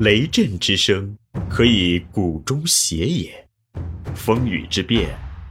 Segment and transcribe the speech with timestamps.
[0.00, 1.18] 雷震之声，
[1.50, 3.32] 可以鼓中谐也；
[4.14, 5.08] 风雨之变，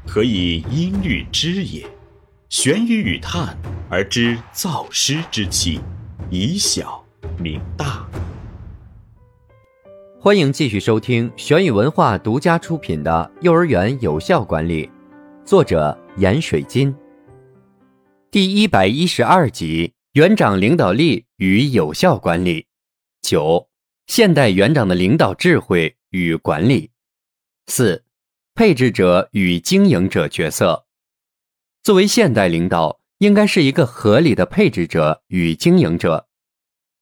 [0.08, 1.86] 可以音律之也。
[2.48, 3.58] 玄雨与叹
[3.90, 5.82] 而知造湿之气，
[6.30, 7.06] 以小
[7.38, 8.08] 明大。
[10.18, 14.86] 欢迎继续收听玄宇文化独家出品的《幼儿园有效管理》，
[15.44, 16.96] 作者闫水金。
[18.32, 22.66] 第一百一十二集：园长领导力与有效管理。
[23.22, 23.68] 九。
[24.08, 26.92] 现代园长的领导智慧与管理。
[27.68, 28.06] 四，
[28.56, 30.86] 配置者与经营者角色。
[31.84, 36.30] 作为现代领导，应该是一个合理的配置者与经营者。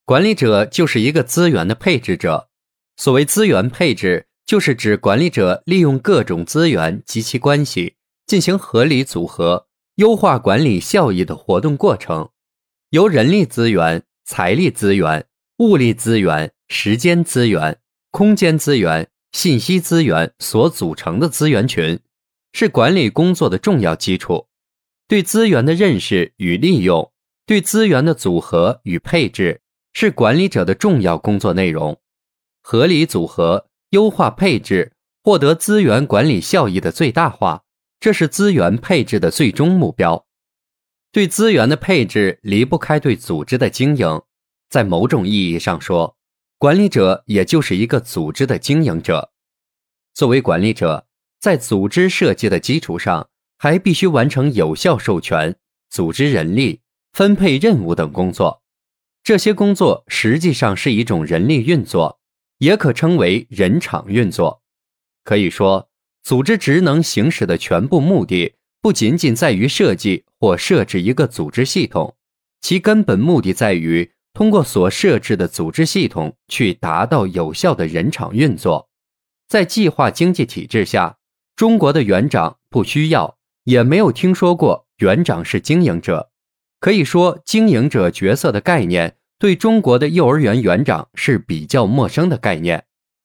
[0.03, 2.49] 管理者就是一个资源的配置者。
[2.97, 12.31] 所谓资源配置，就是指管理者利用各种资源及其关系，进行合理组合、优化管理效益的活动过程。
[12.89, 15.27] 由人力资源、财力资源、
[15.59, 16.51] 物力资源。
[16.67, 17.79] 时间资源、
[18.11, 21.99] 空间资源、信息资源所组成的资源群，
[22.53, 24.47] 是管理工作的重要基础。
[25.07, 27.11] 对资源的认识与利用，
[27.45, 29.61] 对资源的组合与配置，
[29.93, 31.99] 是管理者的重要工作内容。
[32.63, 37.63] 合理组合、优化配置，获得资源管理效益的最大化，
[37.99, 40.25] 这是资源配置的最终目标。
[41.11, 44.23] 对资源的配置离不开对组织的经营，
[44.69, 46.17] 在某种意义上说。
[46.65, 49.31] 管理者也就是一个组织的经营者。
[50.15, 51.05] 作为管理者，
[51.39, 55.55] 在组织设计的基础上，还必须完成有效授权、
[55.91, 56.81] 组织人力、
[57.13, 58.63] 分配任务等工作。
[59.23, 62.19] 这些工作实际上是一种人力运作，
[62.57, 64.63] 也可称为人场运作。
[65.23, 65.91] 可以说，
[66.23, 72.15] 组织职能行使的全部目的，不仅仅在于设计或设置一个组织系统，
[72.59, 74.14] 其根本目的在于。
[74.35, 78.89] 通过所设置的组织系统去达到有效的人场运作，
[79.47, 81.17] 在计划经济体制下，
[81.55, 86.31] 中国的园长不需要，也没有听说过园长是经营者。
[86.81, 92.83] 可以说，经营者角色的概念对中国的幼儿园园长是比较陌生的概念，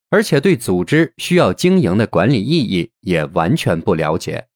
[0.09, 4.47] 而且对组织需要经营的管理意义也完全不了解。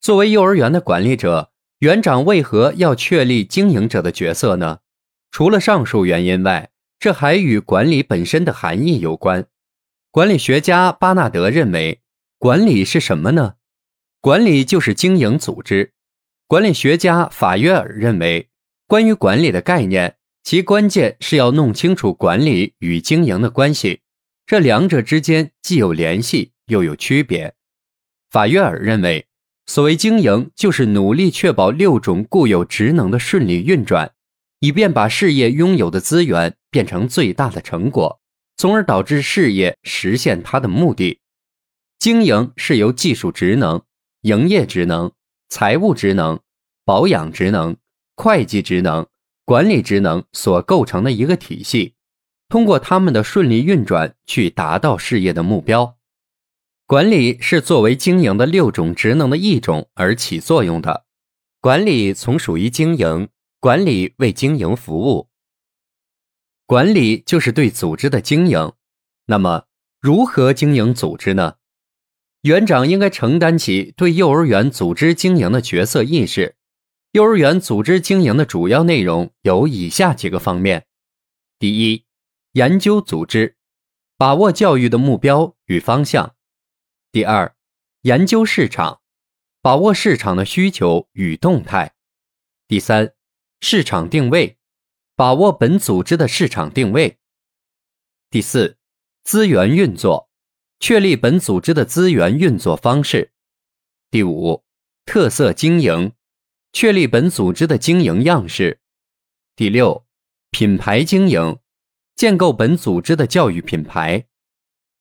[0.00, 1.50] 作为幼儿园的管理者，
[1.80, 4.78] 园长为何要确立经营者的角色呢？
[5.32, 6.70] 除了上述原因外，
[7.00, 9.46] 这还与管理本身的含义有关。
[10.10, 12.02] 管理学家巴纳德认为，
[12.36, 13.54] 管理是什么呢？
[14.20, 15.94] 管理就是经营组织。
[16.46, 18.50] 管理学家法约尔认为，
[18.86, 24.02] 关于管理的概念，其关键是要弄清楚管理与经营的关系，
[24.46, 27.54] 这两者之间既有联系又有区别。
[28.30, 29.26] 法约尔认为，
[29.64, 34.12] 所谓经营，就是努力确保六种固有职能的顺利运转。
[34.62, 38.20] 以便把事业拥有的资源变成最大的成果，
[38.56, 41.18] 从而导致事业实现它的目的。
[41.98, 43.82] 经营是由技术职能、
[44.20, 45.10] 营业职能、
[45.48, 46.38] 财务职能、
[46.84, 47.76] 保养职能、
[48.14, 49.04] 会计职能、
[49.44, 51.94] 管理职能所构成的一个体系，
[52.48, 55.96] 通过他们的顺利运转去达到事业的目标。
[56.86, 61.04] 管理是作为经营的六种职能的一种而起作用的，
[61.60, 63.28] 管理从属于经营。
[63.62, 65.30] 管理为经营服务，
[66.66, 68.72] 管理就是对组织的经营。
[69.26, 69.66] 那么，
[70.00, 71.58] 如何经营组织呢？
[72.40, 76.56] 园长应该承担起对幼儿园组织经营的角色意识。
[77.12, 80.88] 幼儿园组织经营的主要内容有以下几个方面：
[81.60, 82.04] 第一，
[82.54, 83.56] 研究组织，
[84.16, 86.34] 把握教育的目标与方向；
[87.12, 87.54] 第二，
[88.00, 89.00] 研究市场，
[89.60, 91.92] 把握市场的需求与动态；
[92.66, 93.14] 第三。
[93.64, 94.58] 市场定位，
[95.14, 97.20] 把握本组织的市场定位。
[98.28, 98.76] 第四，
[99.22, 100.28] 资源运作，
[100.80, 103.32] 确立本组织的资源运作方式。
[104.10, 104.64] 第五，
[105.06, 106.12] 特色经营，
[106.72, 108.80] 确立本组织的经营样式。
[109.54, 110.06] 第六，
[110.50, 111.60] 品牌经营，
[112.16, 114.26] 建构本组织的教育品牌。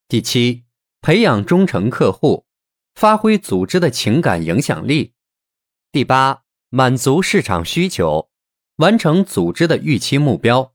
[0.08, 0.66] 第七，
[1.02, 2.46] 培养忠诚客户，
[2.94, 5.16] 发挥组织的情感影响力。
[5.92, 8.31] 第八，满足市场需求。
[8.82, 10.74] 完成组织的预期目标。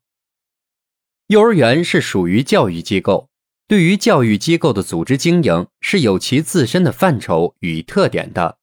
[1.26, 3.28] 幼儿园是属于教育机构，
[3.66, 8.58] 对于教育机构的组织经营是有其自身的范畴与特点的。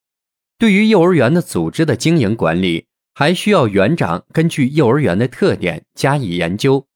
[0.56, 6.86] 对于幼儿园的组织的经营管理，还需要园长根据幼儿园的特点加以研究，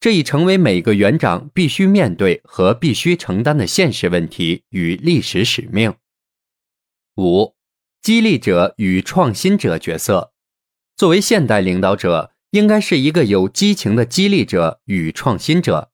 [0.00, 5.94] 这已成为每个园长必须面对和必须承担的现实问题与历史使命。
[7.18, 7.54] 五，
[8.00, 10.32] 激励者与创新者角色。
[11.00, 15.90] 作为现代领导者，应该是一个有激情的激励者与创新者。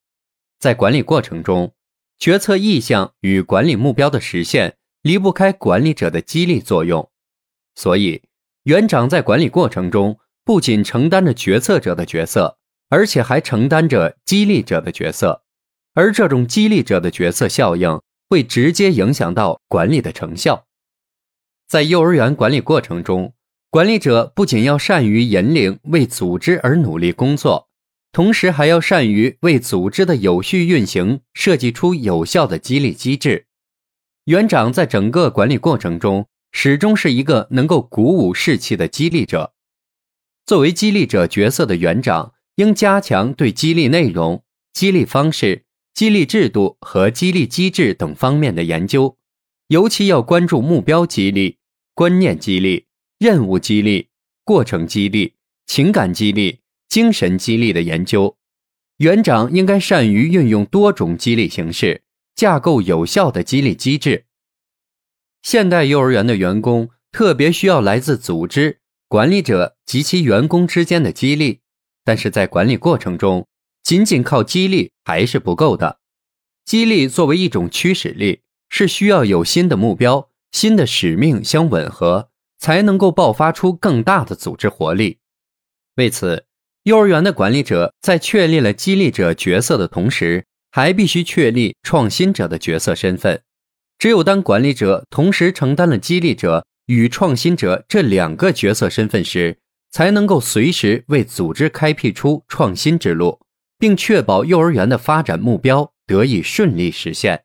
[0.58, 1.76] 在管理过程中，
[2.18, 7.08] 决策意向与管理目标的实现离不开管理者的激励作用，
[7.76, 8.22] 所以
[8.64, 12.58] 园长在管理过程中不仅承担着决策者的角色，
[12.88, 15.44] 而且还承担着激励者的角色，
[15.94, 20.66] 而这种激励者的角色效应会直接影响到管理的成效。
[21.68, 23.34] 在幼儿园管理过程中，
[23.70, 27.68] 管理者不仅要善于引领为组织而努力工作，
[28.12, 33.46] 同时还要善于为组织的有序运行设计出有效的激励机制。
[34.24, 39.52] 园长在整个管理过程中始终是一个能够鼓舞士气的激励者。
[40.46, 44.42] 作为激励者角色的园长，应加强对激励内容、
[44.72, 49.18] 激励方式、激励制度和激励机制等方面的研究，
[49.68, 51.58] 尤其要关注目标激励、
[51.94, 52.85] 观念激励。
[53.18, 54.08] 任务激励、
[54.44, 55.34] 过程激励、
[55.66, 58.36] 情感激励、精神激励的研究，
[58.98, 62.02] 园长应该善于运用多种激励形式，
[62.34, 64.26] 架构有效的激励机制。
[65.42, 71.60] 现代幼儿园的员工特别需要来自组织、管理者及其员工之间的激励，
[72.04, 73.46] 但是在管理过程中，
[73.82, 76.00] 仅仅靠激励还是不够的。
[76.66, 82.28] 激励作为一种驱使力，是需要有新的目标、新的使命相吻合。
[82.58, 85.18] 才能够爆发出更大的组织活力。
[85.96, 86.44] 为此，
[86.82, 93.42] 幼儿园的管理者在确立了激励者角色的同时，还必须确立创新者的角色身份。
[93.98, 99.58] 只有当管理者同时承担了激励者与创新者这两个角色身份时，
[99.90, 103.40] 才能够随时为组织开辟出创新之路，
[103.78, 107.44] 并确保幼儿园的发展目标得以顺利实现。